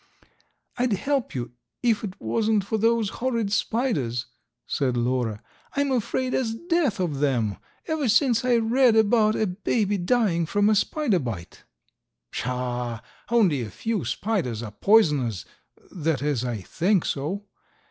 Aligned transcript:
"I'd 0.77 0.93
help 0.93 1.35
you 1.35 1.51
if 1.83 2.03
it 2.03 2.19
wasn't 2.19 2.63
for 2.63 2.79
those 2.79 3.09
horrid 3.21 3.53
spiders," 3.53 4.25
said 4.65 4.97
Lora. 4.97 5.43
"I'm 5.75 5.91
afraid 5.91 6.33
as 6.33 6.55
death 6.55 6.99
of 6.99 7.19
them 7.19 7.57
ever 7.85 8.09
since 8.09 8.43
I 8.43 8.55
read 8.57 8.95
about 8.95 9.35
a 9.35 9.45
baby 9.45 9.99
dying 9.99 10.47
from 10.47 10.71
a 10.71 10.75
spider 10.75 11.19
bite." 11.19 11.65
"Pshaw! 12.31 13.01
Only 13.29 13.61
a 13.61 13.69
few 13.69 14.03
spiders 14.03 14.63
are 14.63 14.71
poisonous, 14.71 15.45
that 15.91 16.23
is, 16.23 16.43
I 16.43 16.61
think 16.61 17.05
so. 17.05 17.45